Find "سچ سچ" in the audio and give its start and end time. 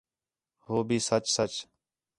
1.07-1.53